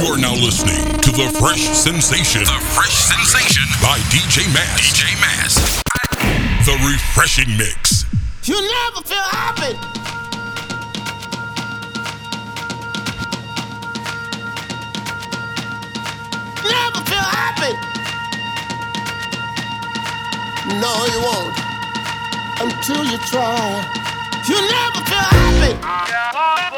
[0.00, 2.40] You are now listening to the Fresh Sensation.
[2.44, 4.80] The Fresh Sensation by DJ Mass.
[4.80, 5.82] DJ Mass.
[6.64, 8.06] The refreshing mix.
[8.44, 9.76] You never feel happy.
[16.64, 17.74] Never feel happy.
[20.80, 21.52] No, you won't
[22.72, 23.84] until you try.
[24.48, 26.69] You never feel happy.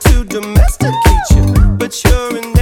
[0.00, 2.55] Talking domesticate you, but you're you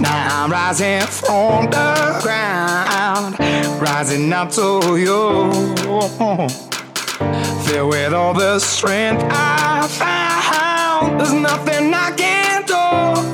[0.00, 3.38] Now I'm rising from the ground,
[3.80, 5.50] rising up to you.
[7.64, 13.33] Filled with all the strength I found, there's nothing I can do.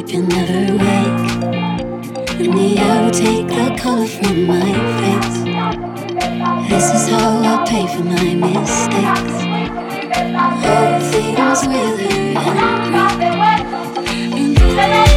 [0.00, 1.58] sleep, You never wake.
[2.40, 5.38] In the air will take the color from my face.
[6.68, 9.36] This is how I pay for my mistakes.
[10.64, 11.98] All things will
[14.80, 15.07] end.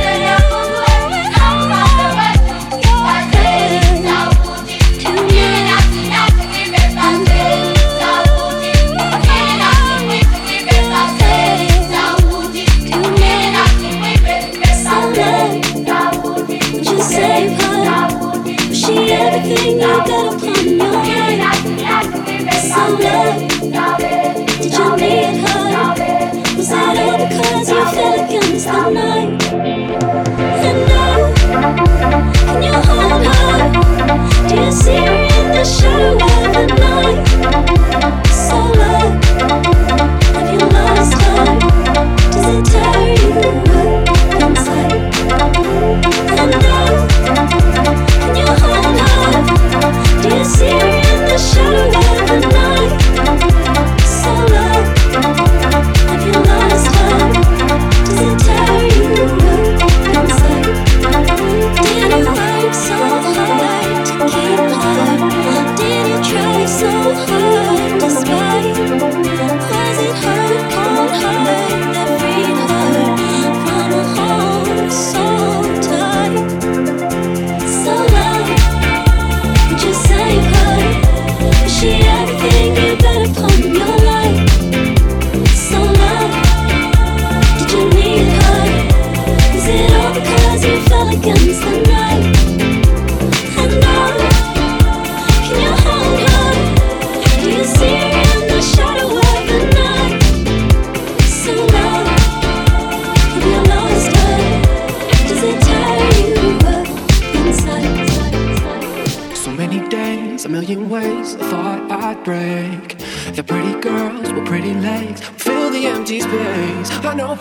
[34.56, 36.51] disappear in the shadow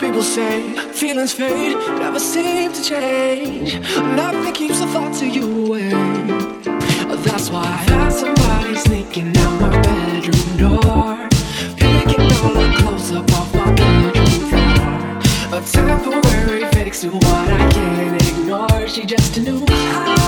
[0.01, 3.79] people say feelings fade, never seem to change.
[4.17, 5.91] Nothing keeps the thoughts of you away.
[7.23, 11.29] That's why I had somebody sneaking out my bedroom door,
[11.77, 15.59] picking all the clothes up off my bedroom floor.
[15.59, 18.89] A temporary fix to what I can't ignore.
[18.89, 19.63] She just knew.
[19.69, 20.20] I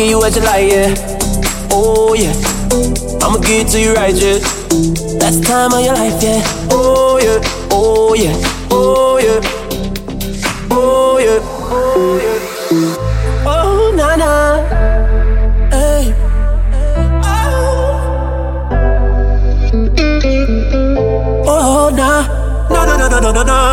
[0.00, 0.94] give you what you like, yeah.
[1.72, 2.32] Oh, yeah.
[3.22, 4.38] I'ma give it to you right, yeah.
[5.20, 6.40] That's the time of your life, yeah.
[6.70, 7.40] Oh, yeah.
[7.70, 8.34] Oh, yeah.
[8.70, 9.40] Oh, yeah.
[10.70, 11.40] Oh, yeah.
[11.70, 12.38] Oh, yeah.
[13.46, 14.30] Oh, na na.
[21.46, 22.10] Oh, oh na.
[22.70, 23.69] Na na na na na na.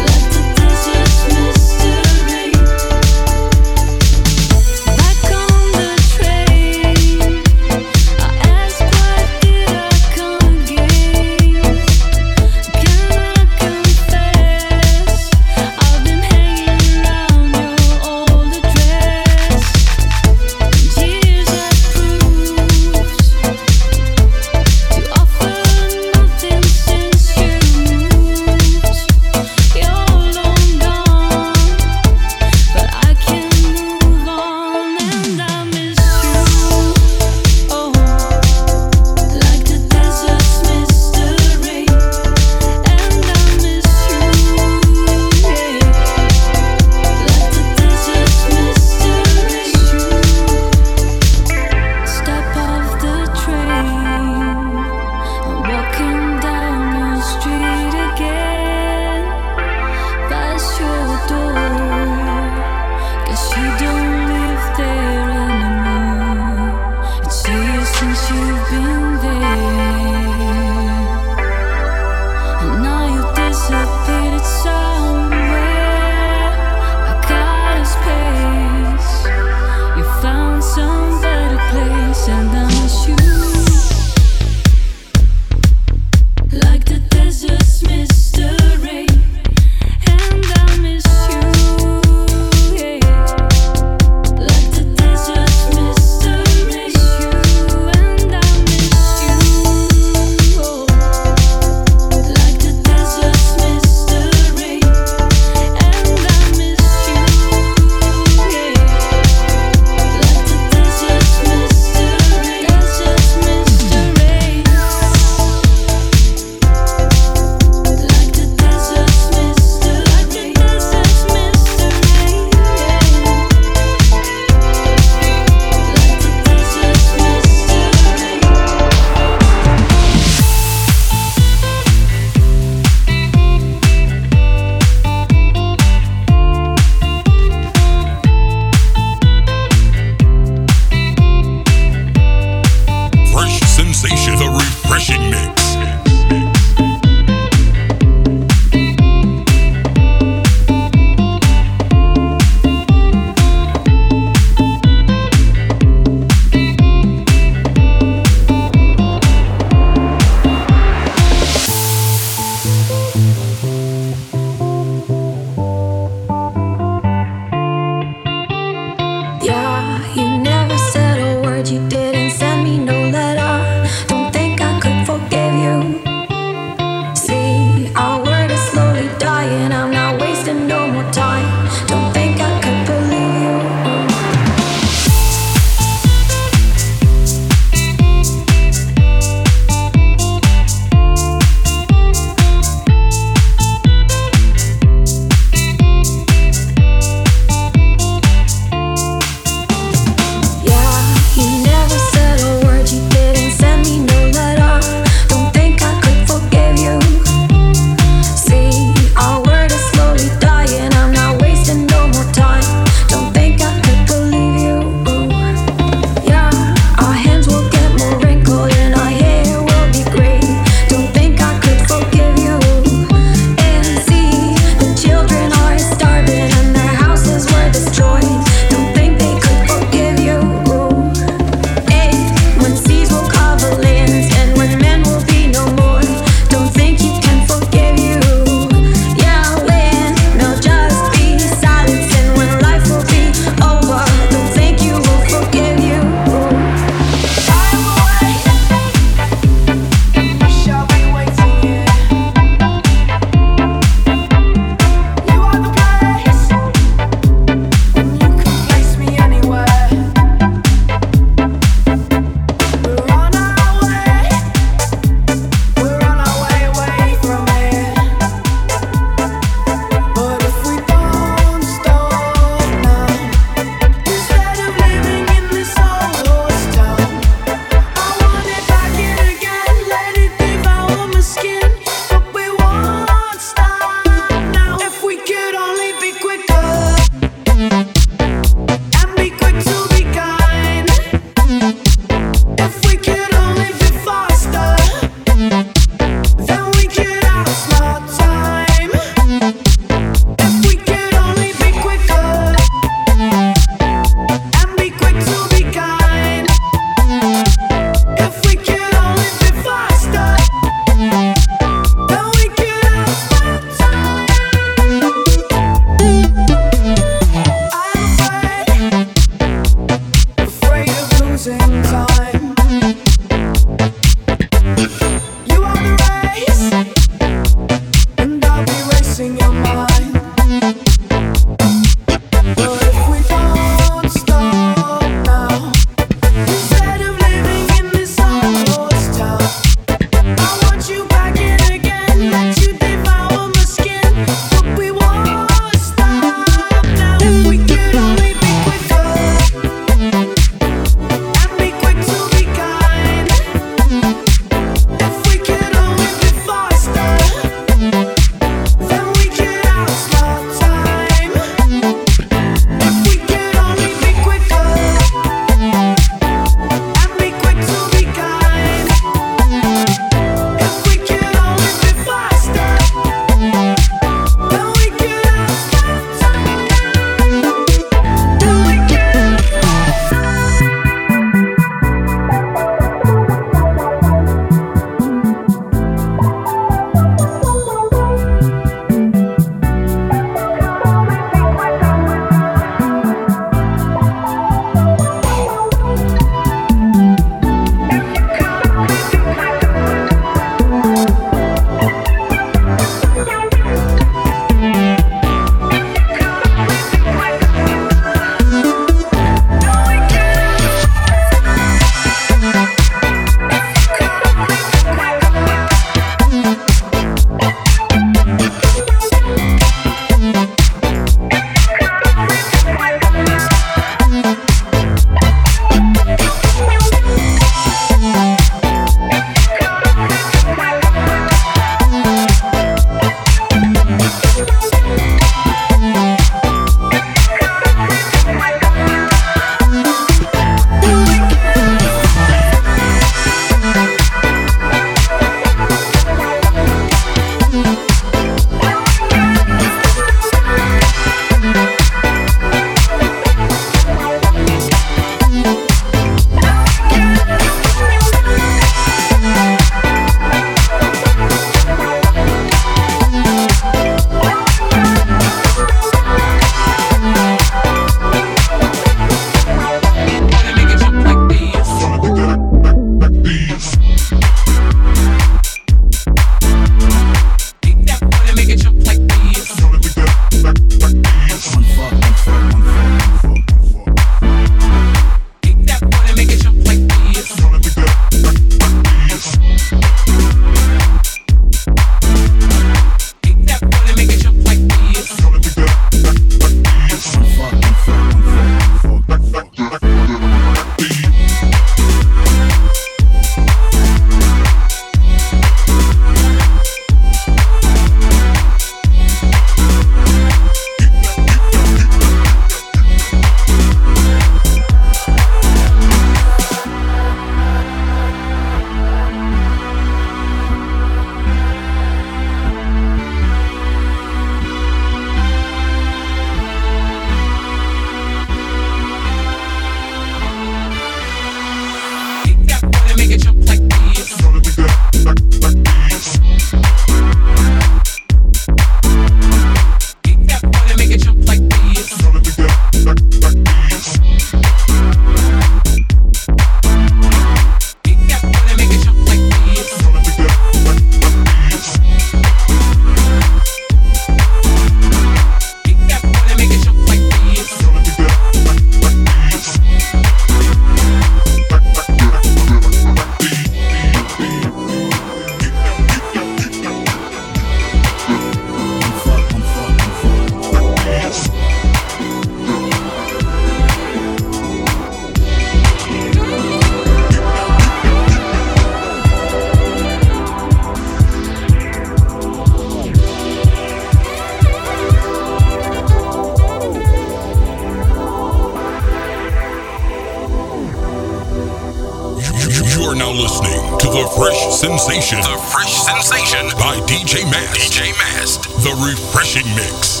[594.64, 595.20] Sensation.
[595.20, 597.54] The Fresh Sensation by DJ Mast.
[597.54, 598.44] DJ Mast.
[598.64, 600.00] The Refreshing Mix.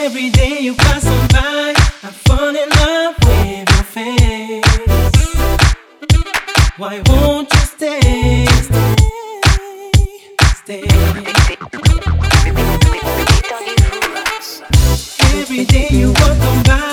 [0.00, 4.64] Every day you pass on by, I fall in love with your face.
[6.76, 8.46] Why won't you stay?
[10.56, 10.82] Stay, stay.
[15.38, 16.90] Every day you walk on by,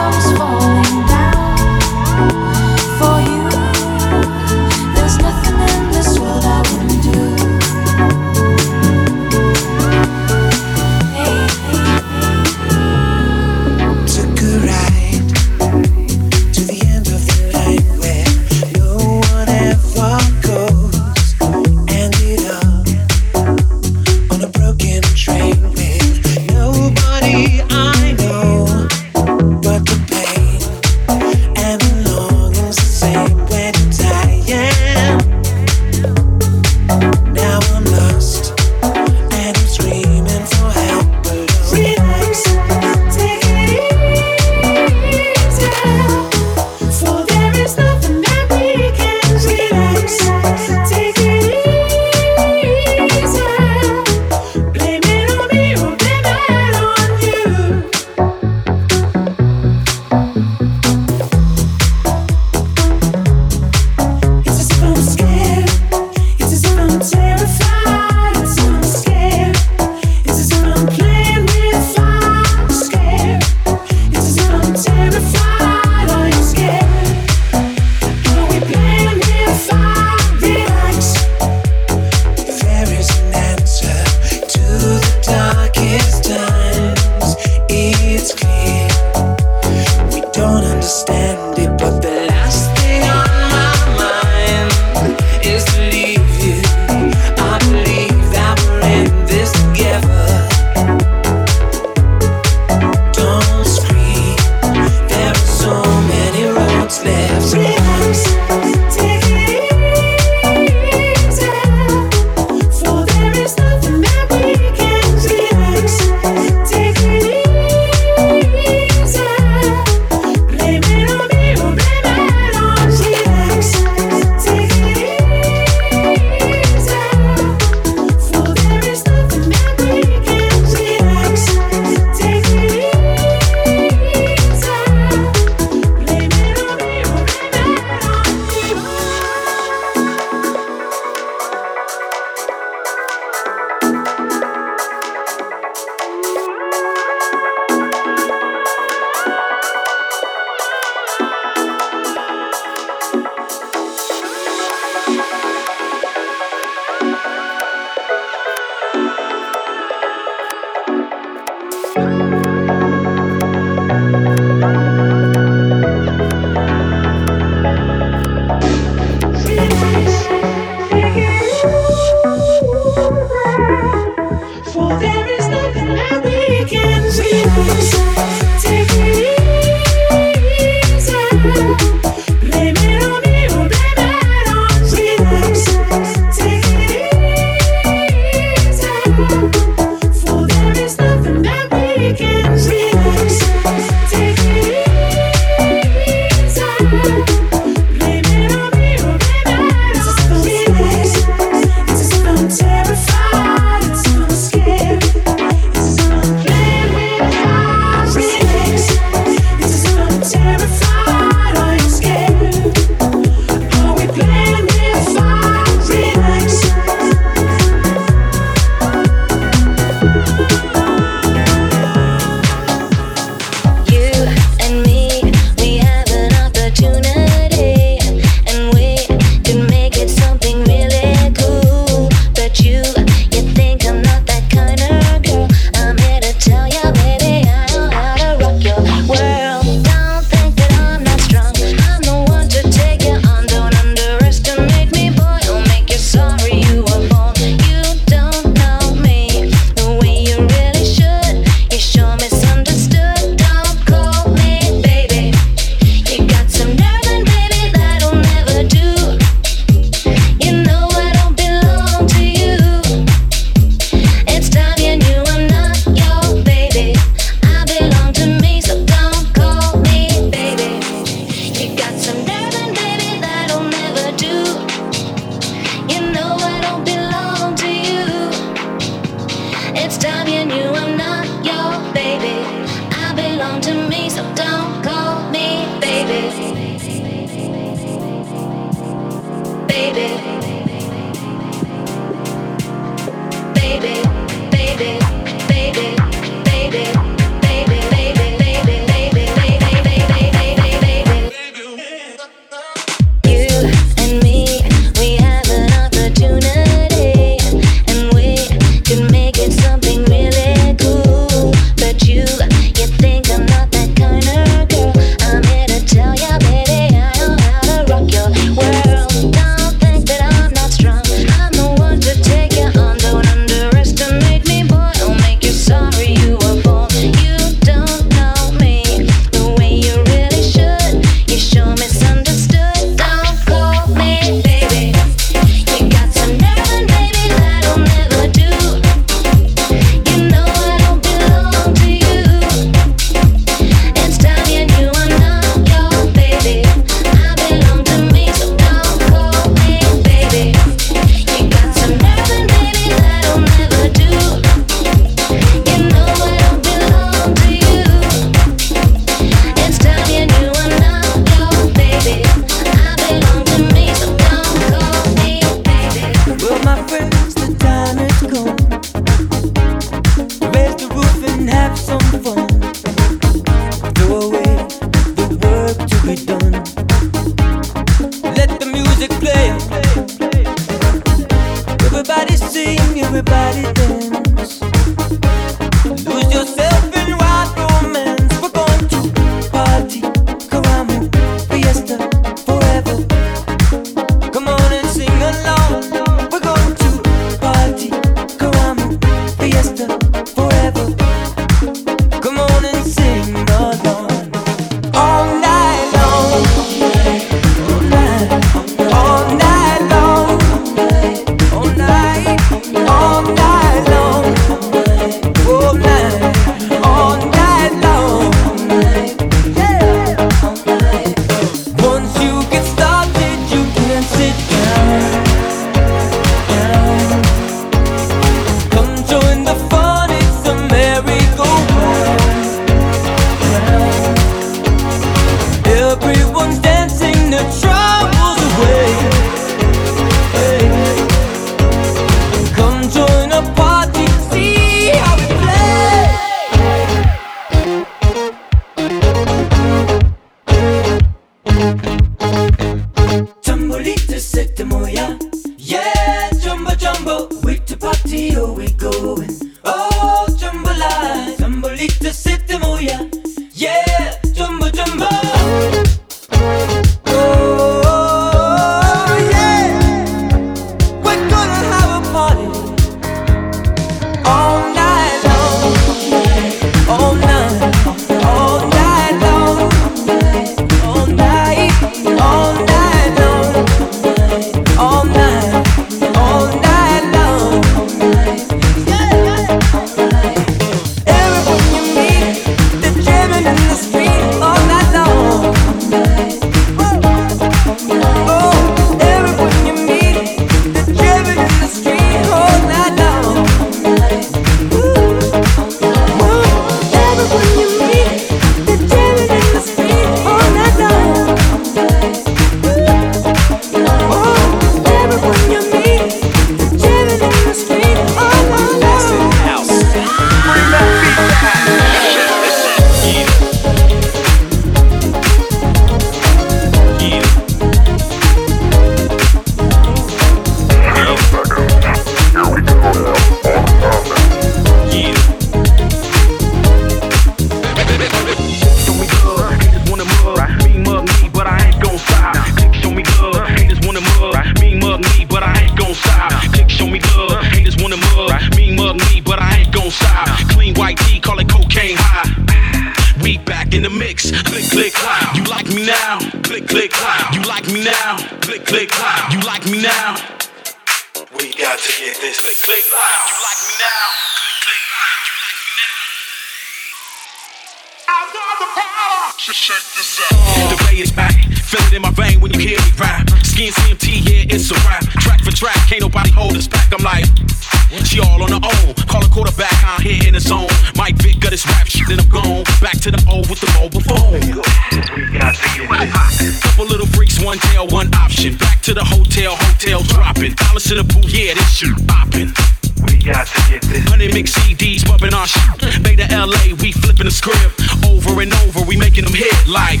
[593.94, 594.10] to.
[594.10, 596.02] Honey mix CDs, bumping our shit.
[596.02, 597.80] Beta LA, we flipping the script.
[598.04, 600.00] Over and over, we making them hit like.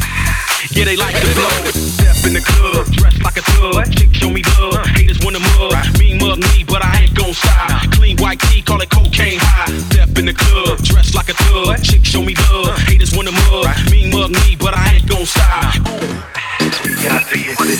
[0.70, 1.70] Yeah, they like to blow.
[1.70, 3.92] Step in the club, dressed like a thug.
[3.94, 4.86] Chick show me love.
[4.86, 5.72] Haters wanna mug.
[5.98, 7.90] Me mug me, but I ain't gon' stop.
[7.92, 9.70] Clean white tee, call it cocaine high.
[9.90, 11.82] Step in the club, dressed like a thug.
[11.82, 12.76] Chick show me love.
[12.88, 13.66] Haters wanna mug.
[13.90, 15.74] Me mug me, but I ain't gon' stop.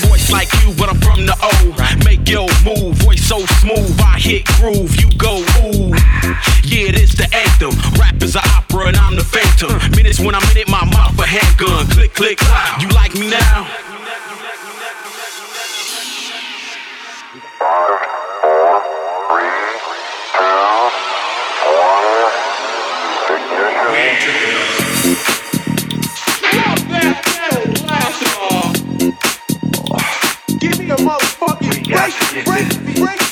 [0.08, 1.50] Voice like you, but I'm from the O.
[2.04, 4.00] Make your move, voice so smooth.
[4.00, 5.90] I hit groove, you go ooh.
[6.62, 7.74] Yeah, this the anthem.
[7.98, 9.78] Rap is an opera, and I'm the phantom.
[9.96, 11.86] Minutes when I'm in it, my mouth a handgun.
[11.88, 12.40] Click, click,
[12.80, 13.68] you like me now?
[24.24, 24.83] Give me
[30.90, 31.86] a motherfucking
[32.44, 33.24] break, break, break,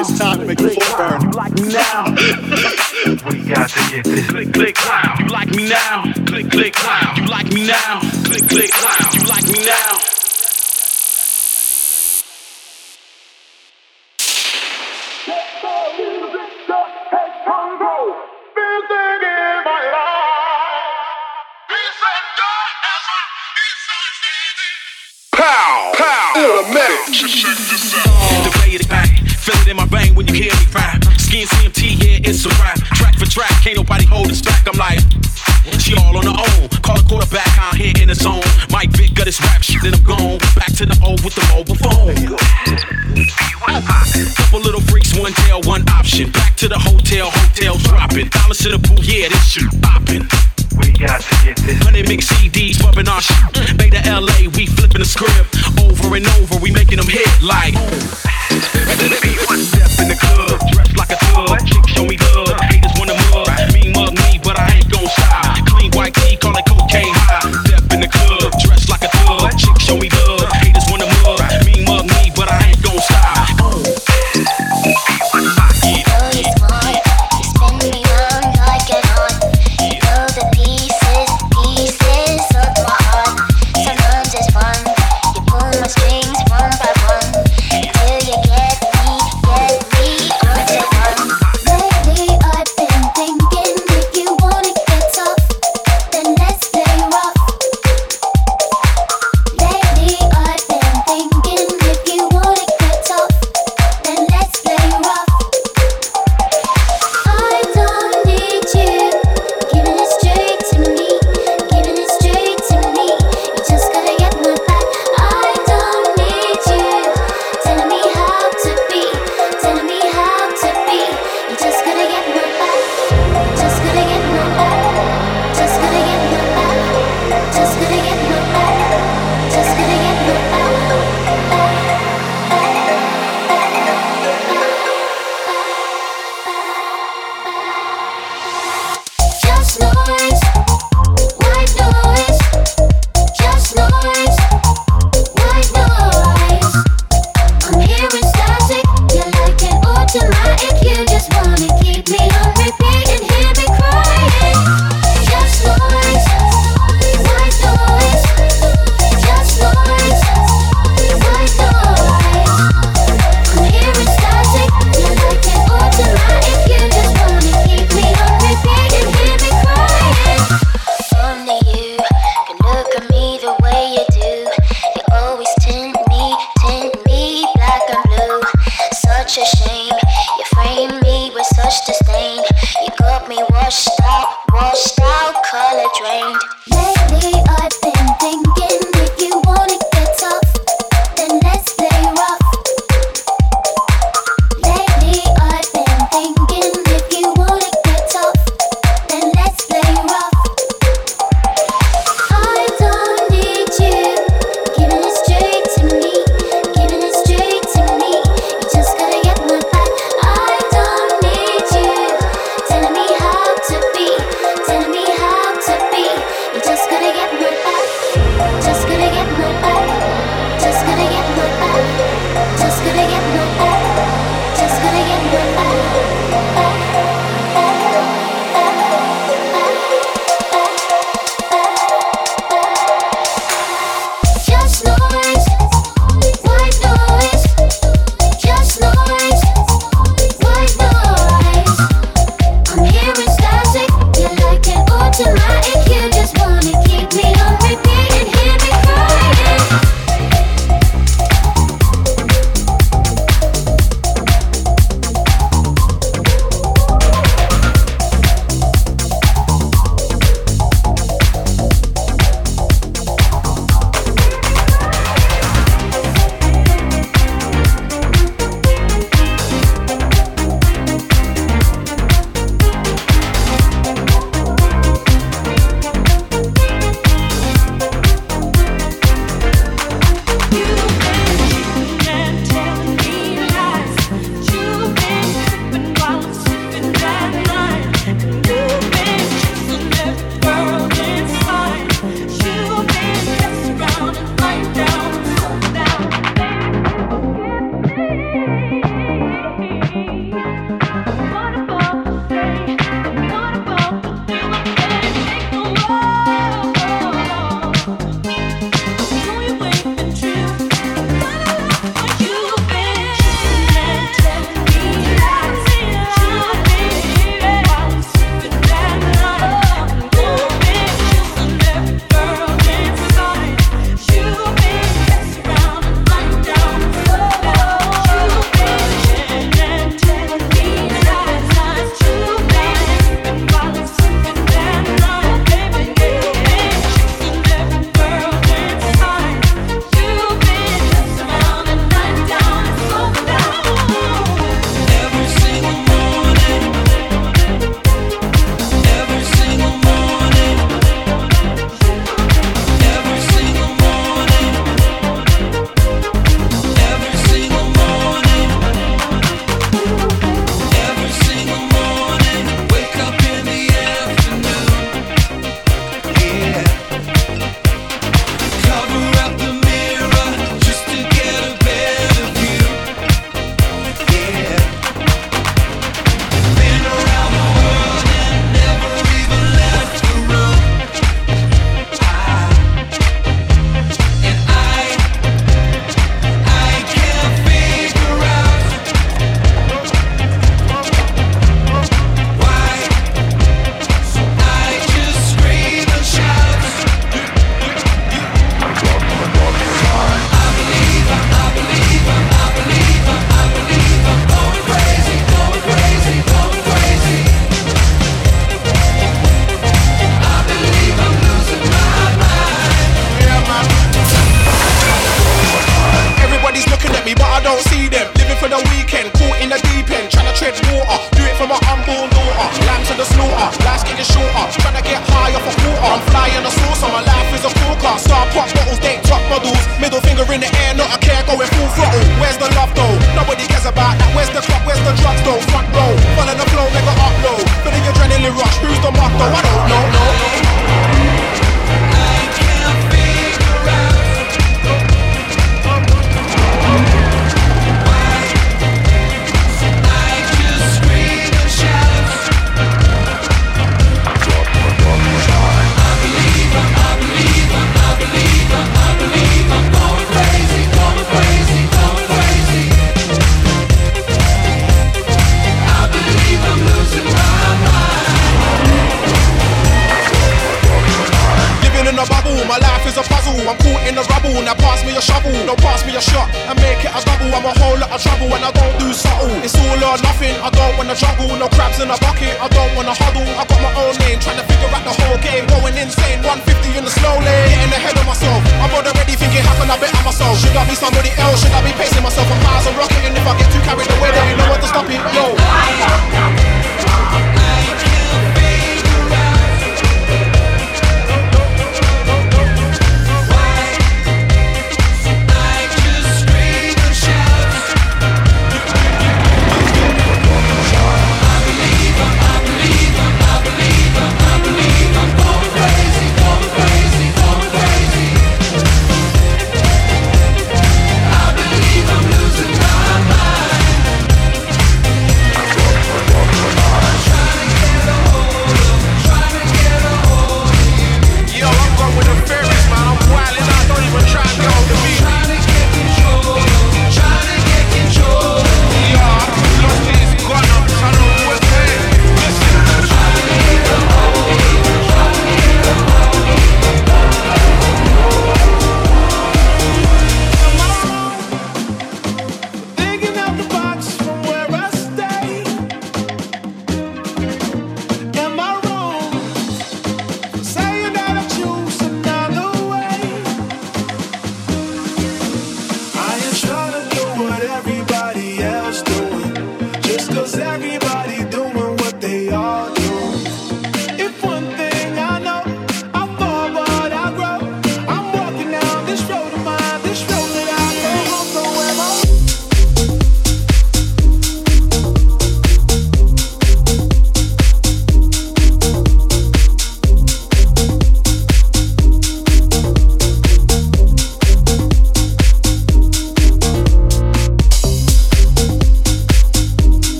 [0.00, 1.30] It's time to make the floor burn.
[1.32, 2.04] Like me now.
[3.28, 4.26] we got to get this.
[4.28, 5.16] Click, click, clown.
[5.18, 6.12] You like me now?
[6.26, 7.16] Click, click, clown.
[7.16, 8.00] You like me now?
[8.24, 9.12] Click, click, clown.
[9.14, 10.17] You like me now?
[25.38, 25.92] Pow!
[25.94, 26.32] Pow!
[26.34, 26.74] The
[28.74, 29.06] is back.
[29.38, 29.86] Feel it in my
[30.16, 30.98] when you hear me rap.
[30.98, 32.74] CMT, yeah, it's a rap.
[32.98, 34.66] Track for track, can't nobody hold us back.
[34.66, 34.98] I'm like,
[35.78, 36.68] she all on her own.
[36.82, 38.42] Call a quarterback out here in the zone.
[38.70, 40.38] Mike Vick got his rap then I'm gone.
[40.58, 42.18] Back to the old with the mobile phone.
[44.34, 45.32] Couple little freaks, one
[45.62, 46.32] one option.
[46.32, 48.28] Back to the hotel, hotel dropping.
[48.30, 50.26] Dollars to the booth, yeah, this shit popping.
[50.78, 51.78] We got to get this.
[51.82, 53.36] Honey mix CDs, bumping our shit.
[53.76, 55.56] Beta LA, we flipping the script.
[55.78, 57.74] Over and over, we making them hit like.
[57.74, 58.94] Step
[59.98, 61.58] in the club, dressed like a thug.
[61.88, 62.16] Show me.
[62.16, 63.48] Haters wanna mug.
[63.94, 65.66] Mug me, but I ain't gon' stop.
[65.66, 67.50] Clean white tee, call it cocaine high.
[67.66, 69.58] Step in the club, dressed like a thug.
[69.80, 70.17] Show me.